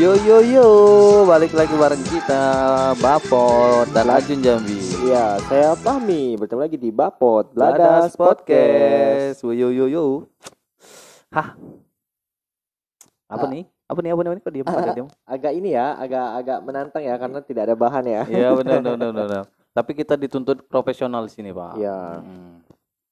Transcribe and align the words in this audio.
Yo 0.00 0.16
yo 0.16 0.40
yo, 0.40 0.68
balik 1.28 1.52
lagi 1.52 1.76
bareng 1.76 2.00
kita 2.00 2.42
Bapot 2.96 3.84
dan 3.92 4.08
Ajun 4.08 4.40
Jambi. 4.40 4.80
Iya, 5.04 5.36
saya 5.44 5.76
Fahmi 5.76 6.40
bertemu 6.40 6.60
lagi 6.64 6.78
di 6.80 6.88
Bapot 6.88 7.52
Bladas 7.52 7.76
Bladas 7.76 8.12
Podcast. 8.16 9.44
Podcast. 9.44 9.52
Yo 9.52 9.68
yo 9.68 9.84
yo. 9.84 10.04
Hah. 11.28 11.52
Apa 13.28 13.44
Ah. 13.44 13.50
nih? 13.52 13.68
Apa 13.84 14.00
nih? 14.00 14.10
Apa 14.16 14.20
nih? 14.24 14.30
Apa 14.32 14.36
nih? 14.40 14.42
Kok 14.42 14.52
diam? 14.56 14.66
Agak 14.72 14.94
diam. 14.96 15.08
Agak 15.28 15.52
ini 15.52 15.68
ya, 15.76 15.86
agak 15.94 16.26
agak 16.40 16.58
menantang 16.64 17.04
ya 17.04 17.14
karena 17.20 17.38
tidak 17.44 17.62
ada 17.68 17.74
bahan 17.76 18.04
ya. 18.08 18.22
Iya 18.24 18.48
benar 18.56 18.80
benar 18.80 19.10
benar. 19.20 19.44
Tapi 19.70 19.92
kita 19.92 20.16
dituntut 20.16 20.64
profesional 20.64 21.28
di 21.28 21.32
sini, 21.36 21.52
Pak. 21.52 21.76
Iya. 21.76 22.24
Mm. 22.24 22.56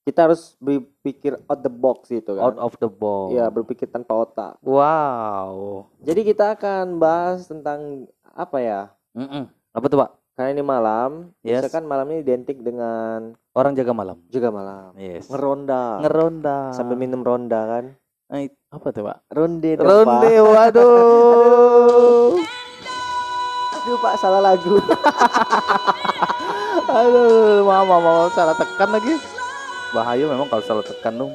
Kita 0.08 0.24
harus 0.24 0.56
berpikir 0.56 1.36
out 1.44 1.60
the 1.60 1.68
box 1.68 2.08
gitu 2.08 2.32
Out 2.40 2.56
kan. 2.56 2.64
of 2.64 2.72
the 2.80 2.88
box. 2.88 3.28
Iya, 3.28 3.52
berpikir 3.52 3.92
tanpa 3.92 4.16
otak. 4.16 4.56
Wow. 4.64 5.84
Jadi 6.00 6.24
kita 6.24 6.56
akan 6.56 6.96
bahas 6.96 7.44
tentang 7.44 8.08
apa 8.24 8.56
ya? 8.56 8.80
Mm-mm. 9.12 9.44
Apa 9.68 9.84
tuh, 9.84 10.00
Pak? 10.00 10.10
Karena 10.32 10.56
ini 10.56 10.64
malam, 10.64 11.10
Yes. 11.44 11.68
kan 11.68 11.84
malam 11.84 12.08
ini 12.08 12.24
identik 12.24 12.56
dengan 12.58 13.36
Orang 13.52 13.76
jaga 13.76 13.92
malam. 13.92 14.16
juga 14.32 14.48
malam. 14.48 14.96
Yes. 14.96 15.28
Ngeronda. 15.28 16.00
Ngeronda. 16.00 16.72
Sambil 16.72 16.96
minum 16.96 17.20
ronda 17.20 17.68
kan. 17.68 17.84
Eh, 18.32 18.48
apa 18.72 18.88
tuh, 18.88 19.04
Pak? 19.04 19.28
Ronde 19.28 19.76
Ronde, 19.76 20.32
Pak. 20.32 20.48
waduh. 20.72 22.32
Aduh, 23.76 23.98
Pak, 24.00 24.14
salah 24.16 24.40
lagu. 24.40 24.80
Aduh, 26.88 27.60
mama 27.60 27.96
mau 28.00 28.32
salah 28.32 28.56
tekan 28.56 28.88
lagi. 28.88 29.12
Bahaya 29.92 30.24
memang 30.28 30.46
kalau 30.46 30.60
salah 30.60 30.84
tekan 30.84 31.16
dong. 31.16 31.32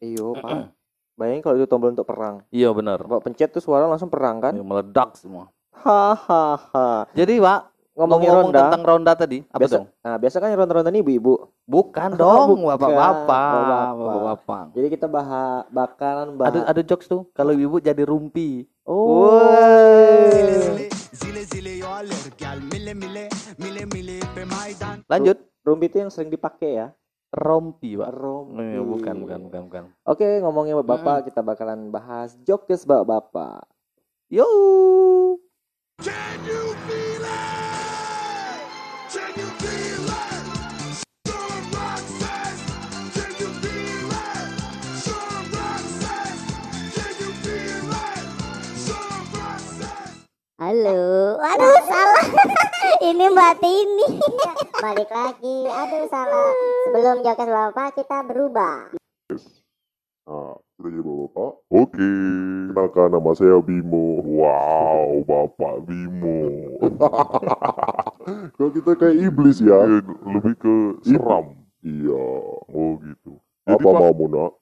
Iyo, 0.00 0.32
Pak. 0.36 0.72
Bayangin 1.20 1.42
kalau 1.44 1.56
itu 1.60 1.68
tombol 1.68 1.92
untuk 1.92 2.08
perang. 2.08 2.40
Iya 2.48 2.72
benar. 2.72 3.04
Bapak 3.04 3.28
pencet 3.28 3.52
tuh 3.52 3.60
suara 3.60 3.84
langsung 3.84 4.08
perang 4.08 4.40
kan? 4.40 4.56
Iya, 4.56 4.64
Meledak 4.64 5.20
semua. 5.20 5.52
Hahaha. 5.76 7.04
Jadi, 7.12 7.36
Pak, 7.36 7.60
Ngomongin 7.92 8.32
ngomong 8.32 8.48
ronda. 8.48 8.60
tentang 8.64 8.82
ronda 8.86 9.12
tadi, 9.12 9.44
apa 9.44 9.60
biasa, 9.60 9.74
dong? 9.76 9.86
Nah, 10.00 10.16
biasa 10.16 10.36
kan 10.40 10.48
yang 10.48 10.60
ronda-ronda 10.64 10.88
ini 10.88 11.04
ibu-ibu. 11.04 11.34
Bukan 11.68 12.10
dong, 12.20 12.48
Bukan. 12.56 12.72
bapak-bapak. 12.72 13.52
Bapak-bapak. 13.92 14.64
Jadi 14.72 14.86
kita 14.88 15.04
bahas 15.04 15.68
bakalan 15.68 16.28
bahas. 16.40 16.48
Ada 16.56 16.60
ada 16.72 16.80
jokes 16.80 17.04
tuh 17.04 17.28
kalau 17.36 17.52
ibu 17.52 17.76
jadi 17.76 18.00
rumpi. 18.08 18.64
Oh. 18.88 19.44
Lanjut, 25.04 25.36
Rumpi 25.60 25.92
itu 25.92 25.96
yang 26.00 26.08
sering 26.08 26.32
dipakai 26.32 26.80
ya. 26.80 26.88
Rompi, 27.30 27.94
Pak. 27.94 28.10
Rompi. 28.10 28.58
Eh, 28.58 28.82
bukan, 28.82 29.14
bukan, 29.22 29.38
bukan, 29.46 29.60
bukan. 29.70 29.82
Oke, 30.06 30.42
ngomongin 30.42 30.74
bapak, 30.82 31.30
kita 31.30 31.40
bakalan 31.46 31.94
bahas 31.94 32.34
jokes 32.42 32.82
bapak-bapak. 32.82 33.66
Yo. 34.30 34.46
Can 36.02 36.38
you 36.46 36.74
feel 36.88 37.24
it? 37.26 38.62
Can 39.12 39.30
you 39.36 39.48
feel 39.60 40.06
it? 40.08 40.42
Some 41.28 41.66
rock 41.76 42.00
says 42.00 42.58
Can 43.12 43.30
you 43.36 43.50
feel 43.60 44.08
it? 44.08 44.48
Some 44.96 45.44
rock 45.52 45.84
says 46.00 46.40
Can 46.96 47.12
you 47.20 47.30
feel 47.44 47.92
it? 47.92 48.24
Some 48.80 49.28
rock 49.36 49.60
says 49.60 50.24
Halo, 50.56 51.36
aduh 51.36 51.78
salah. 51.84 52.26
Ini 53.00 53.32
Mbak 53.32 53.54
Tini. 53.64 54.08
Balik 54.76 55.08
lagi, 55.08 55.56
aduh 55.64 56.04
salah. 56.12 56.52
Sebelum 56.84 57.24
jokes 57.24 57.48
bapak 57.48 57.96
kita 57.96 58.28
berubah. 58.28 58.92
Ah, 60.28 60.52
sudah 60.76 60.90
jadi 60.92 61.00
bapak? 61.08 61.52
Oke. 61.72 62.12
Kenalkan 62.68 63.08
nama 63.08 63.30
saya 63.32 63.56
Bimo. 63.64 64.20
Wow, 64.20 65.24
Bapak 65.24 65.88
Bimo. 65.88 66.44
Kalau 68.60 68.70
kita 68.76 68.92
kayak 69.00 69.16
iblis 69.32 69.64
ya. 69.64 69.80
lebih 70.28 70.60
ke 70.60 71.00
seram. 71.00 71.56
Iya. 71.80 72.24
Oh 72.68 73.00
gitu. 73.00 73.40
Apa 73.64 73.96
mau 73.96 74.12
nak? 74.28 74.52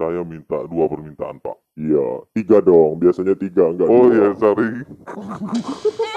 Saya 0.00 0.24
minta 0.24 0.64
dua 0.64 0.88
permintaan 0.88 1.44
pak. 1.44 1.60
Iya, 1.76 2.24
tiga 2.32 2.64
dong. 2.64 2.96
Biasanya 2.96 3.36
tiga 3.36 3.68
enggak 3.68 3.86
Oh 3.92 4.08
iya, 4.08 4.32
sorry. 4.40 4.80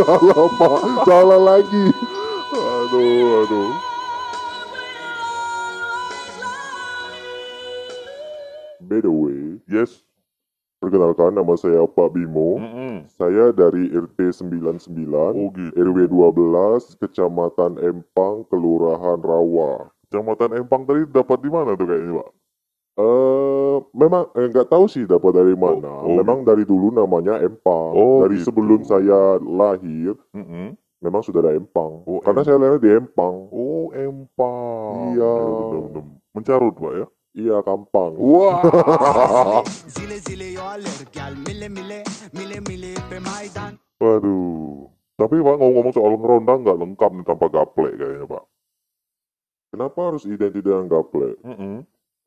Salah 0.00 0.48
pak, 0.56 0.80
salah 1.04 1.36
lagi. 1.36 1.86
Aduh, 2.56 3.44
aduh. 3.44 3.70
By 8.80 9.04
the 9.04 9.12
way, 9.12 9.60
yes. 9.68 10.00
Perkenalkan 10.80 11.36
nama 11.36 11.52
saya 11.60 11.84
Pak 11.84 12.16
Bimo. 12.16 12.56
Saya 13.20 13.52
dari 13.52 13.92
RT 13.92 14.40
99, 14.40 14.88
RW 15.76 15.98
12, 16.08 16.96
Kecamatan 16.96 17.76
Empang, 17.84 18.48
Kelurahan 18.48 19.20
Rawa. 19.20 19.92
Kecamatan 20.08 20.64
Empang 20.64 20.88
tadi 20.88 21.04
dapat 21.12 21.44
di 21.44 21.52
mana 21.52 21.76
tuh 21.76 21.84
kayaknya, 21.84 22.24
Pak? 22.24 22.39
Eh, 23.00 23.76
memang 23.96 24.28
eh, 24.36 24.46
nggak 24.52 24.68
tahu 24.68 24.84
sih 24.84 25.08
dapat 25.08 25.32
dari 25.32 25.56
mana. 25.56 26.04
memang 26.04 26.44
dari 26.44 26.68
dulu 26.68 26.92
namanya 26.92 27.40
Empang. 27.40 27.96
dari 28.26 28.36
sebelum 28.44 28.84
saya 28.84 29.40
lahir, 29.40 30.12
memang 31.00 31.22
sudah 31.24 31.40
ada 31.40 31.56
Empang. 31.56 32.04
Karena 32.20 32.40
saya 32.44 32.60
lahir 32.60 32.76
di 32.76 32.90
Empang. 32.92 33.48
Oh, 33.48 33.88
Empang. 33.96 35.16
Iya. 35.16 35.34
Mencarut, 36.36 36.74
Pak 36.76 36.92
ya? 36.94 37.06
Iya, 37.30 37.56
Kampang. 37.62 38.18
Wah. 38.18 38.58
Maydan 43.22 43.78
Waduh. 44.02 44.90
Tapi 45.14 45.36
Pak 45.36 45.54
ngomong-ngomong 45.60 45.92
soal 45.92 46.16
ngeronda 46.16 46.52
nggak 46.58 46.78
lengkap 46.80 47.10
nih 47.12 47.26
tanpa 47.28 47.46
gaplek 47.52 47.94
kayaknya 48.00 48.26
Pak. 48.26 48.44
Kenapa 49.70 49.98
harus 50.10 50.24
identik 50.26 50.64
dengan 50.64 50.88
gaplek? 50.90 51.38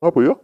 Apa 0.00 0.18
ya? 0.24 0.34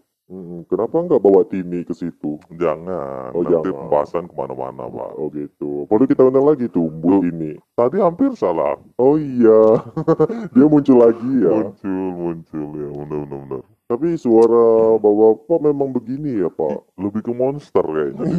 Kenapa 0.71 0.97
nggak 1.03 1.23
bawa 1.23 1.43
Tini 1.43 1.83
ke 1.83 1.91
situ? 1.91 2.39
Jangan. 2.55 3.35
Oh, 3.35 3.43
nanti 3.43 3.67
jangan. 3.67 3.79
pembahasan 3.83 4.25
ke 4.31 4.35
mana-mana 4.39 4.87
Pak. 4.87 5.11
Oh 5.19 5.27
gitu. 5.35 5.91
Perlu 5.91 6.07
kita 6.07 6.23
undang 6.31 6.47
lagi 6.47 6.71
tuh 6.71 6.87
Bu 6.87 7.19
Tini. 7.19 7.59
Tadi 7.75 7.99
hampir 7.99 8.31
salah. 8.39 8.79
Oh 8.95 9.19
iya. 9.19 9.83
Dia 10.55 10.67
muncul 10.71 11.03
lagi 11.03 11.33
ya. 11.43 11.75
Muncul, 11.75 12.07
muncul 12.15 12.69
ya. 12.79 12.89
Benar-benar. 12.95 13.63
Tapi 13.91 14.15
suara 14.15 14.95
bapak 15.03 15.59
memang 15.67 15.91
begini 15.91 16.39
ya 16.39 16.47
Pak. 16.47 16.95
Lebih 16.95 17.27
ke 17.27 17.33
monster 17.35 17.83
kayaknya. 17.83 18.23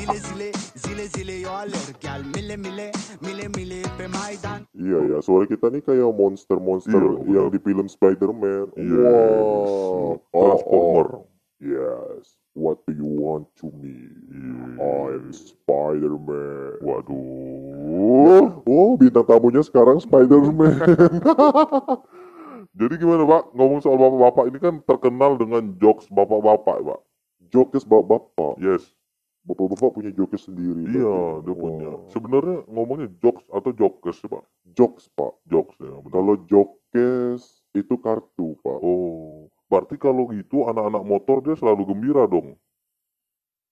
Zile 0.00 0.16
zile 0.16 0.48
zile 0.80 1.04
zile 1.12 1.34
yo 1.44 1.52
alır 1.52 1.92
gel 2.00 2.24
mile 2.32 2.56
mile 2.56 2.88
mile 3.20 3.52
mile 3.52 3.84
pe 4.00 4.08
maydan 4.08 4.64
Iya 4.72 5.12
ya, 5.12 5.18
suara 5.20 5.44
kita 5.44 5.68
nih 5.68 5.84
kayak 5.84 6.08
monster-monster 6.08 7.20
yang 7.28 7.52
di 7.52 7.60
film 7.60 7.84
Spider-Man. 7.84 8.72
wow. 8.80 10.16
Transformer. 10.32 11.28
Yes. 11.60 12.40
What 12.56 12.80
do 12.88 12.96
you 12.96 13.04
want 13.04 13.44
to 13.60 13.68
me? 13.76 14.08
I'm 14.80 15.36
Spider-Man. 15.36 16.80
Waduh. 16.80 18.64
Oh, 18.64 18.96
bintang 18.96 19.28
tamunya 19.28 19.60
sekarang 19.60 20.00
Spider-Man. 20.00 20.80
Jadi 22.80 22.96
gimana 22.96 23.28
Pak? 23.28 23.52
Ngomong 23.52 23.84
soal 23.84 24.00
bapak-bapak 24.00 24.44
ini 24.48 24.58
kan 24.58 24.74
terkenal 24.88 25.36
dengan 25.36 25.76
jokes 25.76 26.08
bapak-bapak 26.08 26.80
Pak. 26.80 27.00
Jokes 27.52 27.84
bapak-bapak? 27.84 28.56
Yes. 28.56 28.96
Bapak-bapak 29.44 30.00
punya 30.00 30.08
jokes 30.16 30.48
sendiri. 30.48 30.88
Iya, 30.88 31.44
dia 31.44 31.54
punya. 31.56 32.00
Sebenarnya 32.08 32.64
ngomongnya 32.72 33.12
jokes 33.20 33.44
atau 33.52 33.76
jokes 33.76 34.24
Pak? 34.24 34.44
Jokes 34.72 35.12
Pak. 35.12 35.32
Jokes 35.44 35.76
ya. 35.76 35.92
Kalau 35.92 36.34
jokes 36.48 37.60
itu 37.76 37.94
kartu 38.00 38.56
Pak. 38.64 38.78
Oh, 38.80 39.52
berarti 39.68 40.00
kalau 40.00 40.32
gitu 40.32 40.64
anak-anak 40.64 41.04
motor 41.04 41.44
dia 41.44 41.60
selalu 41.60 41.84
gembira 41.84 42.24
dong. 42.24 42.56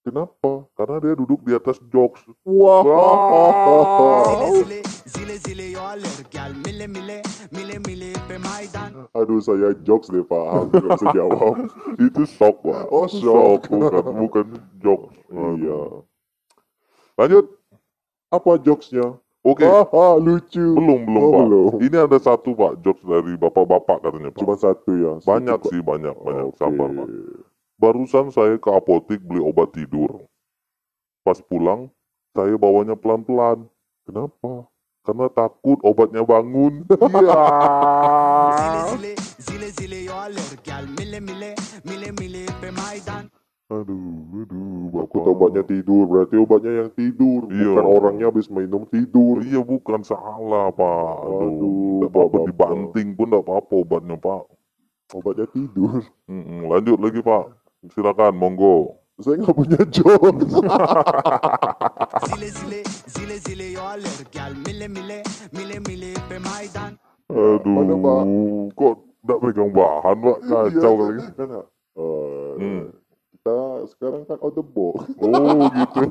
Kenapa? 0.05 0.69
Karena 0.77 1.01
dia 1.01 1.17
duduk 1.17 1.49
di 1.49 1.57
atas 1.57 1.81
jokes. 1.89 2.29
Wah. 2.45 2.85
Zile 5.09 5.41
Aduh 9.19 9.43
saya 9.43 9.75
jokes 9.83 10.15
deh 10.15 10.23
Pak, 10.23 10.45
hampir 10.55 10.79
nggak 10.87 10.95
bisa 10.95 11.09
jawab. 11.11 11.55
Itu 12.07 12.23
shock 12.31 12.63
Pak. 12.63 12.83
Oh 12.95 13.11
shock, 13.11 13.67
bukan, 13.67 14.05
bukan 14.15 14.47
jokes. 14.79 15.15
Iya. 15.35 15.81
Lanjut. 17.19 17.45
Apa 18.31 18.61
jokesnya? 18.63 19.19
Oke. 19.43 19.65
lucu. 20.21 20.77
Belum, 20.77 21.01
belum 21.09 21.23
Oh, 21.23 21.31
Pak. 21.33 21.43
belum. 21.49 21.73
Ini 21.83 21.97
ada 22.05 22.19
satu 22.21 22.53
Pak, 22.55 22.85
jokes 22.85 23.03
dari 23.03 23.33
bapak-bapak 23.35 24.05
katanya 24.05 24.31
Pak. 24.31 24.41
Cuma 24.45 24.55
satu 24.55 24.91
ya? 24.95 25.13
Banyak 25.25 25.61
sih, 25.73 25.81
banyak, 25.81 26.15
banyak. 26.15 26.47
Sabar 26.61 26.89
Pak. 26.93 27.09
Barusan 27.79 28.27
saya 28.35 28.59
ke 28.59 28.71
apotik 28.71 29.23
beli 29.23 29.41
obat 29.41 29.71
tidur. 29.73 30.27
Pas 31.23 31.39
pulang, 31.41 31.89
saya 32.35 32.55
bawanya 32.59 32.99
pelan-pelan. 32.99 33.65
Kenapa? 34.05 34.67
Karena 35.07 35.27
takut 35.33 35.81
obatnya 35.81 36.21
bangun. 36.27 36.85
Iya. 36.85 37.41
Zile 38.59 38.83
zile 38.91 39.15
zile 39.39 39.69
zile 39.71 39.99
yo 40.05 40.15
alır 40.15 40.51
gel 40.65 40.87
mile 40.99 41.21
mile 41.21 41.55
mile 41.85 42.11
mile 42.13 42.43
pe 42.61 42.71
maydan 42.71 43.25
Aduh, 43.69 44.25
aduh, 44.33 45.05
Aku 45.05 45.29
obatnya 45.29 45.61
tidur, 45.61 46.09
berarti 46.09 46.41
obatnya 46.41 46.73
yang 46.73 46.91
tidur. 46.97 47.53
Iya. 47.53 47.77
Bukan 47.77 47.85
orangnya 47.85 48.27
habis 48.33 48.49
minum 48.49 48.89
tidur. 48.89 49.45
Iya 49.45 49.61
bukan 49.61 50.01
salah 50.01 50.73
pak. 50.73 51.15
Aduh, 51.21 51.53
Aduh, 51.53 52.01
tidak 52.01 52.09
apa-apa 52.17 52.37
Bapak. 52.41 52.47
dibanting 52.49 53.09
pun 53.13 53.29
tidak 53.29 53.45
apa-apa 53.45 53.75
obatnya 53.77 54.17
pak. 54.17 54.43
Obatnya 55.13 55.47
tidur. 55.53 56.01
Mm-mm, 56.33 56.65
lanjut 56.65 56.97
lagi 56.97 57.21
pak. 57.21 57.45
Silakan, 57.93 58.35
monggo. 58.41 58.97
Saya 59.21 59.37
nggak 59.37 59.53
punya 59.53 59.81
jokes. 59.93 60.53
Zile 62.25 62.49
zile 62.57 62.81
zile 63.05 63.37
zile 63.37 63.67
yo 63.77 63.85
gel 64.33 64.53
mile 64.65 64.89
mile 64.89 65.21
mile 65.53 65.77
mile 65.85 66.11
pe 66.25 66.41
maydan 66.41 66.97
Aduh, 67.39 67.71
Mana, 67.71 67.95
Pak? 67.97 68.23
kok 68.75 68.95
tidak 69.23 69.39
pegang 69.41 69.71
bahan 69.71 70.17
pak? 70.19 70.37
Kacau 70.43 70.67
Iya, 70.67 70.99
kali. 70.99 71.23
kan, 71.33 71.49
eh, 71.55 71.65
Hmm. 72.59 72.83
Kita 73.31 73.59
sekarang 73.87 74.23
kan 74.25 74.39
out 74.43 74.53
the 74.53 74.65
box. 74.65 75.07
Oh 75.17 75.31
gitu. 75.71 76.03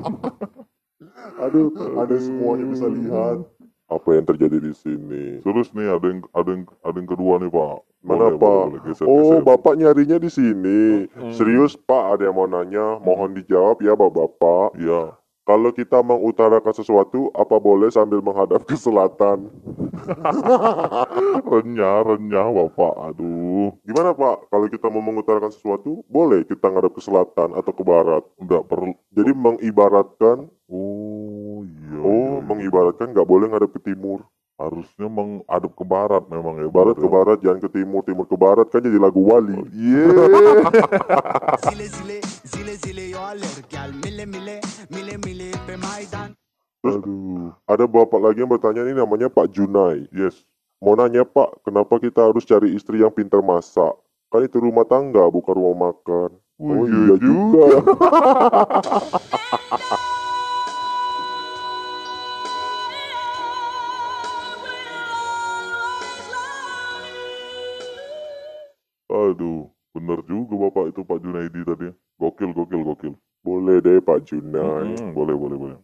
Aduh, 1.44 1.68
ada 1.96 2.16
semuanya 2.18 2.64
bisa 2.66 2.86
lihat. 2.88 3.38
Apa 3.86 4.08
yang 4.12 4.26
terjadi 4.26 4.58
di 4.58 4.72
sini? 4.72 5.40
Terus 5.40 5.72
nih 5.72 5.88
ada 5.88 6.06
yang 6.06 6.20
ada 6.30 6.50
yang 6.50 6.64
ada 6.82 6.96
yang 6.96 7.08
kedua 7.08 7.38
nih 7.38 7.48
pak. 7.48 7.76
Mana, 7.98 8.30
Boleh, 8.30 8.30
Pak? 8.30 8.38
boleh, 8.38 8.62
boleh. 8.70 8.80
Geser, 8.86 9.04
Oh, 9.04 9.16
geser. 9.18 9.42
Bapak 9.42 9.74
nyarinya 9.74 10.18
di 10.18 10.30
sini. 10.30 10.80
Hmm. 11.10 11.34
Serius, 11.34 11.74
Pak, 11.74 12.04
ada 12.14 12.22
yang 12.24 12.36
mau 12.36 12.46
nanya. 12.46 12.94
Mohon 12.98 13.34
dijawab 13.34 13.82
ya, 13.82 13.92
Bapak. 13.92 14.78
Iya. 14.78 15.18
Kalau 15.42 15.70
kita 15.72 15.98
mengutarakan 15.98 16.70
sesuatu, 16.70 17.32
apa 17.32 17.56
boleh 17.56 17.88
sambil 17.88 18.20
menghadap 18.20 18.62
ke 18.62 18.76
selatan? 18.76 19.50
Renyah, 21.52 21.98
renyah 22.04 22.48
bapak. 22.52 22.94
Aduh, 23.12 23.72
Gimana, 23.84 24.12
Pak? 24.14 24.48
Kalau 24.52 24.66
kita 24.68 24.86
mau 24.92 25.02
mengutarakan 25.02 25.52
sesuatu, 25.52 26.04
boleh 26.08 26.44
kita 26.44 26.68
ngadap 26.68 26.92
ke 26.94 27.02
selatan 27.02 27.54
atau 27.56 27.72
ke 27.72 27.82
barat. 27.82 28.22
tidak 28.38 28.62
perlu. 28.68 28.92
Jadi 29.12 29.30
mengibaratkan, 29.34 30.48
Oh 30.68 31.64
iya. 31.64 31.96
oh, 31.96 32.12
iya, 32.12 32.44
iya. 32.44 32.44
mengibaratkan 32.44 33.16
nggak 33.16 33.24
boleh 33.28 33.48
ngadap 33.48 33.72
ke 33.72 33.80
timur. 33.80 34.20
Harusnya 34.58 35.06
menghadap 35.06 35.70
ke 35.70 35.84
barat 35.86 36.26
memang 36.28 36.58
ya. 36.58 36.66
Barat 36.68 36.98
ke 36.98 37.06
ya. 37.06 37.12
barat, 37.14 37.38
jangan 37.40 37.60
ke 37.62 37.70
timur. 37.72 38.02
Timur 38.04 38.26
ke 38.26 38.36
barat 38.36 38.66
kan 38.68 38.82
jadi 38.82 38.98
lagu 38.98 39.22
wali. 39.22 39.54
Iya. 39.72 40.06
Zile 41.72 41.88
maydan 46.84 47.02
Aduh. 47.02 47.50
Ada 47.66 47.84
bapak 47.90 48.20
lagi 48.22 48.38
yang 48.42 48.50
bertanya 48.50 48.82
ini 48.86 48.94
namanya 48.94 49.26
Pak 49.26 49.50
Junai. 49.50 50.06
Yes. 50.14 50.44
Mau 50.78 50.94
nanya 50.94 51.26
Pak, 51.26 51.66
kenapa 51.66 51.98
kita 51.98 52.30
harus 52.30 52.46
cari 52.46 52.70
istri 52.70 53.02
yang 53.02 53.10
pintar 53.10 53.42
masak? 53.42 53.98
Kan 54.30 54.46
itu 54.46 54.62
rumah 54.62 54.86
tangga, 54.86 55.26
bukan 55.26 55.54
rumah 55.58 55.90
makan. 55.90 56.38
Oh, 56.58 56.70
Oh 56.74 56.84
iya 56.86 56.98
iya 57.10 57.16
juga. 57.18 57.82
Aduh. 69.08 69.66
Bener 69.98 70.22
juga 70.30 70.54
bapak 70.68 70.94
itu 70.94 71.00
Pak 71.02 71.18
Junaidi 71.26 71.64
tadi. 71.66 71.90
Gokil, 72.22 72.54
gokil, 72.54 72.86
gokil. 72.86 73.14
Boleh 73.42 73.82
deh 73.82 73.98
Pak 73.98 74.30
Junai. 74.30 74.94
Hmm, 74.94 75.10
boleh, 75.10 75.34
boleh, 75.34 75.58
boleh. 75.58 75.78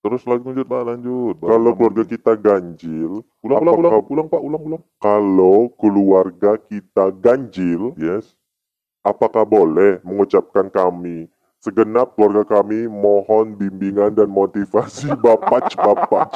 Terus 0.00 0.24
lanjut 0.24 0.64
pak, 0.64 0.82
lanjut. 0.82 1.34
Baru 1.36 1.50
Kalau 1.50 1.70
keluarga 1.76 2.04
kita 2.04 2.32
ganjil, 2.32 3.20
ulang, 3.44 3.60
ulang, 3.60 3.76
ulang, 3.76 3.92
apakah- 3.92 4.08
ulang 4.08 4.26
pak, 4.26 4.40
ulang, 4.40 4.62
ulang. 4.64 4.82
kalau 4.96 5.68
keluarga 5.76 6.56
kita 6.56 7.12
ganjil, 7.12 7.92
Yes. 7.94 8.32
apakah 9.00 9.44
boleh 9.44 10.00
mengucapkan 10.00 10.68
kami 10.68 11.28
segenap 11.58 12.16
keluarga 12.16 12.60
kami 12.62 12.88
mohon 12.88 13.52
bimbingan 13.52 14.16
dan 14.16 14.32
motivasi 14.32 15.12
bapak 15.24 15.68
bapak. 15.76 16.32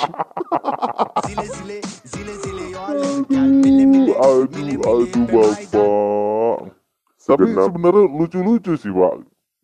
Aduh, 2.84 4.12
aduh, 4.12 4.76
maydan 4.76 5.24
bapak. 5.24 6.76
Tapi 7.24 7.48
Segenap. 7.48 7.64
sebenarnya 7.72 8.04
lucu-lucu 8.04 8.72
sih 8.76 8.92
pak. 8.92 9.14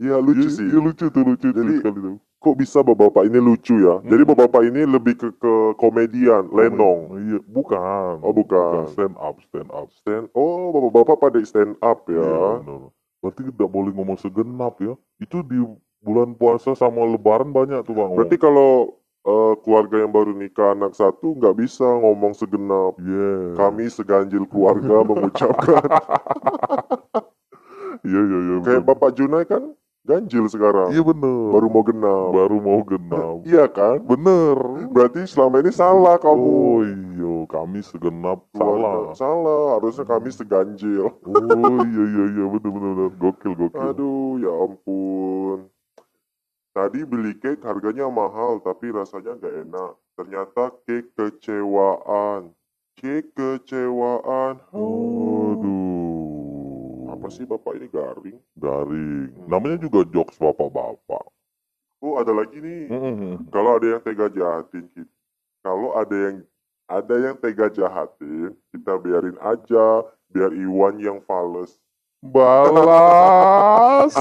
Ya 0.01 0.17
lucu 0.17 0.49
Iya, 0.49 0.57
sih. 0.57 0.65
Iya 0.73 0.81
lucu 0.81 1.05
tuh, 1.13 1.23
lucu 1.23 1.49
tuh 1.53 1.61
Jadi- 1.61 1.77
sekali 1.77 1.99
tuh. 2.01 2.17
Kok 2.41 2.57
bisa 2.57 2.81
bapak 2.81 3.29
ini 3.29 3.37
lucu 3.37 3.77
ya? 3.85 4.01
Jadi 4.01 4.25
bapak 4.25 4.65
ini 4.65 4.89
lebih 4.89 5.13
ke, 5.13 5.29
ke 5.37 5.55
komedian, 5.77 6.49
lenong. 6.49 7.01
Oh, 7.13 7.21
iya, 7.21 7.37
bukan. 7.45 8.17
Oh, 8.25 8.33
bukan. 8.33 8.89
Stand 8.97 9.13
up, 9.21 9.37
stand 9.45 9.69
up. 9.69 9.93
Stand, 10.01 10.33
oh 10.33 10.73
bapak-bapak 10.73 11.17
pada 11.21 11.39
stand 11.45 11.77
up 11.85 12.09
Iya, 12.09 12.17
ya. 12.25 12.65
benar. 12.65 12.81
Berarti 13.21 13.41
tidak 13.45 13.69
boleh 13.69 13.93
ngomong 13.93 14.17
segenap 14.17 14.81
ya. 14.81 14.97
Itu 15.21 15.45
di 15.45 15.61
bulan 16.01 16.33
puasa 16.33 16.73
sama 16.73 17.05
lebaran 17.05 17.53
banyak 17.53 17.85
tuh 17.85 17.93
bang. 17.93 18.09
Berarti 18.17 18.41
kalau 18.41 18.97
eh, 19.21 19.55
keluarga 19.61 20.01
yang 20.01 20.09
baru 20.09 20.33
nikah 20.33 20.73
anak 20.73 20.97
satu 20.97 21.37
nggak 21.37 21.61
bisa 21.61 21.85
ngomong 21.85 22.33
segenap. 22.33 22.97
Iya. 22.97 23.61
Kami 23.61 23.85
seganjil 23.93 24.49
keluarga 24.49 25.05
mengucapkan. 25.13 25.85
Iya, 28.01 28.21
iya, 28.25 28.39
iya. 28.49 28.57
Kayak. 28.65 28.83
Bapak 28.89 29.13
Junai 29.13 29.45
kan 29.45 29.77
ganjil 30.05 30.45
sekarang. 30.49 30.91
Iya 30.91 31.03
bener. 31.05 31.51
Baru 31.53 31.67
mau 31.69 31.83
genap. 31.85 32.29
Baru 32.33 32.57
mau 32.59 32.81
genap. 32.83 33.37
Iya 33.47 33.65
kan? 33.71 34.01
bener. 34.03 34.57
Berarti 34.91 35.27
selama 35.29 35.61
ini 35.61 35.71
salah 35.71 36.17
kamu. 36.19 36.41
Oh 36.41 36.81
iya, 36.83 37.35
kami 37.47 37.79
segenap 37.85 38.43
salah. 38.57 39.13
Salah. 39.15 39.79
Harusnya 39.79 40.05
kami 40.09 40.29
seganjil. 40.33 41.13
Oh 41.25 41.79
iya 41.85 42.05
iya 42.05 42.25
iya 42.35 42.45
bener 42.49 42.71
bener 42.71 42.91
bener. 42.97 43.11
Gokil 43.21 43.53
gokil. 43.55 43.81
Aduh, 43.81 44.41
ya 44.41 44.51
ampun. 44.51 45.59
Tadi 46.71 47.03
beli 47.03 47.35
cake 47.43 47.67
harganya 47.67 48.07
mahal 48.07 48.63
tapi 48.63 48.95
rasanya 48.95 49.35
nggak 49.37 49.55
enak. 49.69 49.93
Ternyata 50.15 50.71
cake 50.87 51.11
kecewaan. 51.19 52.55
Cake 52.95 53.35
kecewaan. 53.35 54.63
Aduh. 54.71 55.70
Sih 57.31 57.47
bapak 57.47 57.79
ini 57.79 57.87
garing? 57.87 58.39
Garing. 58.59 59.31
Namanya 59.47 59.79
juga 59.79 60.03
jokes 60.11 60.35
bapak-bapak. 60.37 61.25
Oh 62.03 62.19
ada 62.19 62.35
lagi 62.35 62.59
nih. 62.59 62.91
Mm-mm. 62.91 63.47
Kalau 63.55 63.79
ada 63.79 63.87
yang 63.97 64.03
tega 64.03 64.27
jahatin 64.27 64.91
kita. 64.91 65.15
Kalau 65.61 65.93
ada 65.95 66.17
yang 66.17 66.37
ada 66.91 67.15
yang 67.21 67.37
tega 67.39 67.71
jahatin, 67.71 68.57
kita 68.75 68.99
biarin 68.99 69.39
aja. 69.39 70.03
Biar 70.31 70.51
Iwan 70.55 70.99
yang 70.99 71.23
fales. 71.23 71.79
Balas. 72.25 74.13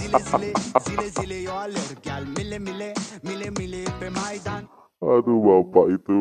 Aduh 5.00 5.40
bapak 5.40 5.86
itu 5.98 6.20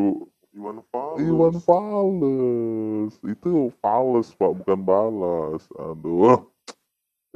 Iwan 0.55 0.83
fales. 0.91 1.19
Iwan 1.23 1.55
Fales. 1.63 3.13
Itu 3.27 3.71
Fales 3.83 4.31
pak 4.35 4.63
bukan 4.63 4.81
balas. 4.83 5.67
Aduh. 5.75 6.47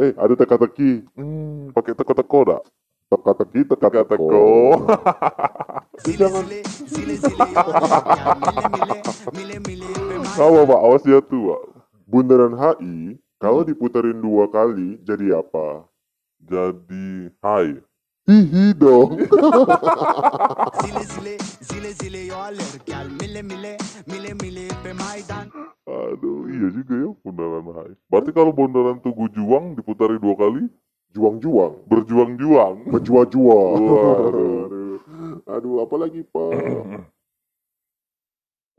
Eh 0.01 0.17
ada 0.17 0.33
teka-teki. 0.33 1.05
Hmm, 1.13 1.69
pakai 1.77 1.93
teko-teko 1.93 2.41
dak? 2.49 2.63
Teka-teki, 3.13 3.61
teka-teko. 3.69 4.41
Gel 6.01 6.25
mile 8.73 8.97
mile 9.37 9.57
mile 9.61 9.89
pe 9.93 10.17
maydan 10.17 10.41
Apa 10.41 10.61
pak? 10.65 10.81
Awas 10.81 11.05
pak. 11.05 11.63
Bundaran 12.09 12.57
HI, 12.57 13.21
kalau 13.37 13.65
diputerin 13.65 14.17
dua 14.21 14.49
kali, 14.49 14.97
jadi 15.05 15.41
apa? 15.45 15.85
Jadi 16.41 17.29
hai. 17.45 17.77
Hihi 18.23 18.73
dong. 18.79 19.19
Zile 20.81 21.05
zile 21.05 21.35
zile 21.61 21.91
zile 21.93 22.21
yo 22.31 22.37
alır 22.39 22.81
gel 22.87 23.11
mile 23.21 23.43
mile 23.43 23.77
mile 24.07 24.33
mile 24.41 24.65
pe 24.83 24.93
maydan 24.95 25.51
Aduh, 25.93 26.49
iya 26.49 26.69
juga 26.73 26.95
ya 26.97 27.11
bundaran 27.21 27.67
hai. 27.77 27.93
Berarti 28.09 28.31
kalau 28.33 28.53
bundaran 28.57 28.97
Tugu 29.05 29.29
Juang 29.37 29.77
diputari 29.77 30.17
dua 30.17 30.35
kali, 30.41 30.65
Juang-juang. 31.13 31.85
berjuang-juang. 31.93 32.89
Berjuang-juang. 32.89 33.81
Aduh. 34.33 34.97
Aduh, 35.45 35.85
apa 35.85 35.95
lagi, 36.01 36.25
Pak? 36.25 36.53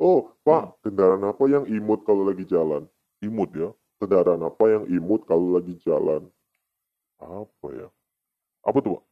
Oh, 0.01 0.33
Pak, 0.41 0.81
kendaraan 0.81 1.21
apa 1.29 1.45
yang 1.45 1.69
imut 1.69 2.01
kalau 2.01 2.25
lagi 2.25 2.41
jalan? 2.49 2.89
Imut 3.21 3.53
ya. 3.53 3.69
Kendaraan 4.01 4.41
apa 4.41 4.65
yang 4.65 4.83
imut 4.89 5.29
kalau 5.29 5.53
lagi 5.53 5.77
jalan? 5.85 6.25
Apa 7.21 7.67
ya? 7.71 7.87
Apa 8.65 8.77
tuh 8.81 8.97
pak? 8.97 9.03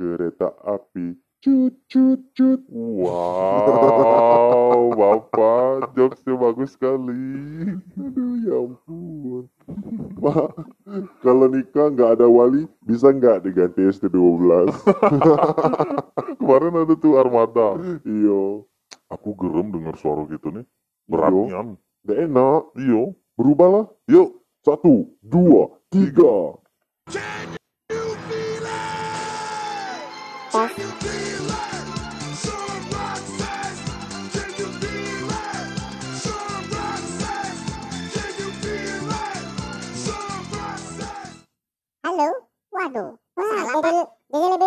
Kereta 0.00 0.48
api. 0.64 1.14
Cut, 1.40 1.72
cut, 1.88 2.20
cut. 2.36 2.60
Wow, 2.68 4.12
bapak 4.92 5.96
jokesnya 5.96 6.36
bagus 6.36 6.76
sekali. 6.76 7.16
Aduh, 7.96 8.44
ya 8.44 8.60
ampun. 8.60 9.48
Pak, 10.20 10.52
kalau 11.24 11.48
nikah 11.48 11.88
nggak 11.96 12.20
ada 12.20 12.28
wali, 12.28 12.68
bisa 12.84 13.08
nggak 13.08 13.48
diganti 13.48 13.88
ST12? 13.88 14.68
Kemarin 16.44 16.84
ada 16.84 16.94
tuh 17.00 17.16
armada. 17.16 17.80
Iyo. 18.04 18.68
Aku 19.08 19.32
gerem 19.32 19.72
dengar 19.72 19.96
suara 19.96 20.28
gitu 20.28 20.52
nih. 20.52 20.68
Beratnya. 21.08 21.72
Nggak 22.04 22.18
enak. 22.20 22.62
Iyo. 22.76 23.16
Berubahlah. 23.40 23.88
Yuk. 24.12 24.44
Satu, 24.60 25.08
dua, 25.24 25.72
tiga. 25.88 26.60
Can 27.08 27.49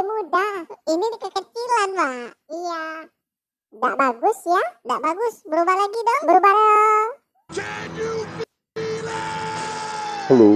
mudah 0.03 0.53
ini 0.91 1.05
di 1.07 1.17
kekecilan 1.17 1.89
pak 1.95 2.29
iya 2.51 3.07
Gak 3.74 3.98
bagus 3.98 4.38
ya, 4.45 4.62
gak 4.86 5.01
bagus. 5.01 5.41
Berubah 5.50 5.74
lagi 5.74 6.00
dong, 6.05 6.24
berubah 6.29 6.51
dong. 6.53 7.10
Halo. 10.29 10.51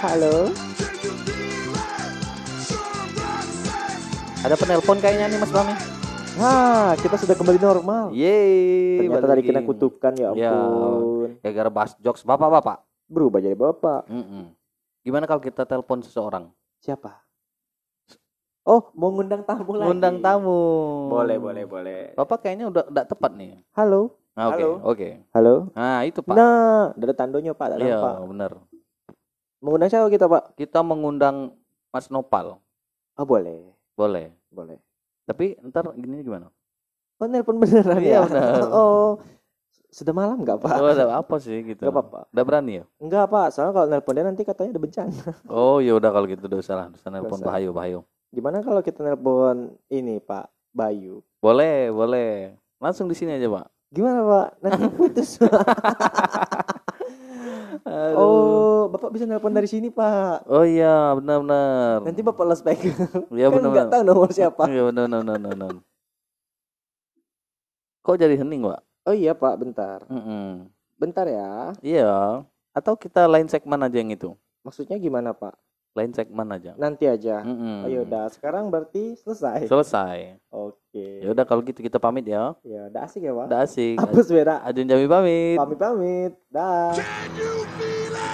Halo. 0.00 0.36
Ada 4.48 4.56
penelpon 4.56 4.96
kayaknya 4.96 5.36
nih 5.36 5.38
Mas 5.44 5.52
Bami. 5.52 5.76
Wah, 6.40 6.96
kita 6.96 7.20
sudah 7.20 7.36
kembali 7.36 7.60
normal. 7.60 8.16
Yeay. 8.16 9.04
Ternyata 9.04 9.28
tadi 9.28 9.42
kena 9.44 9.60
kutukan 9.60 10.12
ya, 10.16 10.32
ya 10.32 10.56
ampun. 10.56 11.36
Ya, 11.36 11.52
gara-gara 11.52 11.68
bahas 11.68 11.92
jokes 12.00 12.24
bapak-bapak. 12.24 12.80
Berubah 13.12 13.44
jadi 13.44 13.52
bapak. 13.52 14.08
Mm 14.08 14.24
-mm. 14.24 14.44
Gimana 15.06 15.22
kalau 15.30 15.38
kita 15.38 15.62
telepon 15.62 16.02
seseorang? 16.02 16.50
Siapa? 16.82 17.22
Oh, 18.66 18.90
mau 18.98 19.14
ngundang 19.14 19.46
tamu 19.46 19.78
lagi. 19.78 19.86
Ngundang 19.86 20.18
tamu. 20.18 20.58
Boleh, 21.06 21.38
boleh, 21.38 21.62
boleh. 21.62 22.00
Bapak 22.18 22.42
kayaknya 22.42 22.66
udah 22.66 22.90
udah 22.90 23.04
tepat 23.06 23.38
nih. 23.38 23.62
Halo. 23.78 24.18
Nah, 24.34 24.50
Oke, 24.50 24.58
Halo. 24.58 24.70
oke. 24.82 25.08
Halo. 25.30 25.54
Nah, 25.78 26.02
itu 26.02 26.18
Pak. 26.26 26.34
Nah, 26.34 26.90
ada 26.90 27.14
tandonya 27.14 27.54
Pak, 27.54 27.78
ada 27.78 27.86
Iya, 27.86 28.02
Pak. 28.02 28.14
benar. 28.26 28.52
Mengundang 29.62 29.86
siapa 29.94 30.10
kita 30.10 30.26
Pak? 30.26 30.58
Kita 30.58 30.82
mengundang 30.82 31.54
Mas 31.94 32.10
Nopal. 32.10 32.58
Oh, 33.14 33.22
boleh. 33.22 33.62
Boleh. 33.94 34.34
Boleh. 34.50 34.82
Tapi 35.22 35.54
ntar 35.70 35.86
gini 35.94 36.26
gimana? 36.26 36.50
Oh, 37.22 37.30
nelpon 37.30 37.62
beneran 37.62 38.02
Iya, 38.02 38.26
ya? 38.26 38.26
bener. 38.26 38.42
oh, 38.74 39.22
sudah 39.96 40.12
malam 40.12 40.44
nggak 40.44 40.60
Pak? 40.60 40.76
Oh, 40.76 40.92
ada 40.92 41.08
apa 41.16 41.40
sih 41.40 41.64
gitu? 41.72 41.80
Nggak 41.80 41.94
apa-apa. 41.96 42.20
Udah 42.28 42.44
berani 42.44 42.72
ya? 42.80 42.84
Enggak 43.00 43.32
Pak, 43.32 43.48
soalnya 43.48 43.72
kalau 43.72 43.86
nelpon 43.88 44.12
dia 44.12 44.24
nanti 44.28 44.42
katanya 44.44 44.76
ada 44.76 44.82
bencana. 44.84 45.24
Oh, 45.48 45.80
ya 45.80 45.96
udah 45.96 46.10
kalau 46.12 46.28
gitu 46.28 46.44
dosa 46.44 46.76
lah. 46.76 46.86
Dosa 46.92 47.08
nelpon. 47.08 47.40
Bahayu, 47.40 47.72
Bahayu. 47.72 48.04
Gimana 48.28 48.60
kalau 48.60 48.84
kita 48.84 49.00
nelpon 49.00 49.72
ini 49.88 50.20
Pak 50.20 50.52
Bayu? 50.76 51.24
Boleh, 51.40 51.88
boleh. 51.88 52.52
Langsung 52.76 53.08
di 53.08 53.16
sini 53.16 53.40
aja, 53.40 53.48
Pak. 53.48 53.72
Gimana 53.88 54.20
Pak? 54.20 54.46
Nanti 54.60 54.82
putus. 55.00 55.40
Aduh. 57.86 58.20
oh, 58.20 58.82
Bapak 58.92 59.16
bisa 59.16 59.24
nelpon 59.24 59.56
dari 59.56 59.70
sini 59.70 59.88
Pak. 59.88 60.44
Oh 60.44 60.68
iya, 60.68 61.16
benar-benar. 61.16 62.04
Nanti 62.04 62.20
Bapak 62.20 62.44
loudspeaker. 62.44 62.92
Iya 63.32 63.48
kan 63.48 63.64
nggak 63.64 63.72
benar-benar. 63.72 63.88
tahu 63.96 64.02
nomor 64.04 64.28
siapa. 64.28 64.68
Iya 64.68 64.92
benar-benar. 64.92 65.40
benar-benar. 65.40 65.80
Kok 68.04 68.20
jadi 68.20 68.36
hening, 68.36 68.60
Pak? 68.68 68.80
Oh 69.06 69.14
iya 69.14 69.38
Pak, 69.38 69.54
bentar. 69.54 70.02
Mm-mm. 70.10 70.66
Bentar 70.98 71.30
ya. 71.30 71.70
Iya. 71.78 72.42
Atau 72.74 72.98
kita 72.98 73.30
lain 73.30 73.46
segmen 73.46 73.78
aja 73.78 74.02
yang 74.02 74.10
itu. 74.10 74.34
Maksudnya 74.66 74.98
gimana 74.98 75.30
Pak? 75.30 75.54
Lain 75.94 76.10
segmen 76.10 76.50
aja. 76.50 76.74
Nanti 76.74 77.06
aja. 77.06 77.46
Mm-mm. 77.46 77.86
Oh 77.86 77.88
yaudah, 77.88 78.26
sekarang 78.34 78.66
berarti 78.66 79.14
selesai. 79.22 79.70
Selesai. 79.70 80.42
Oke. 80.50 81.22
Ya 81.22 81.30
udah 81.30 81.46
kalau 81.46 81.62
gitu 81.62 81.86
kita 81.86 82.02
pamit 82.02 82.26
ya. 82.26 82.58
Ya, 82.66 82.90
udah 82.90 83.06
asik 83.06 83.22
ya 83.22 83.30
Pak. 83.30 83.46
Udah 83.46 83.60
asik. 83.62 83.94
Apa 83.94 84.18
sepeda? 84.26 84.58
Ajun 84.66 84.90
Jami 84.90 85.06
pamit. 85.06 85.54
Pamit-pamit. 85.54 86.32
Dah. 86.50 86.90
can 86.98 87.30
you 87.38 87.62
feel 87.78 88.10
it? 88.10 88.26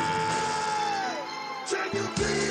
Can 1.68 1.88
you 1.92 2.04
feel 2.16 2.32
it? 2.32 2.41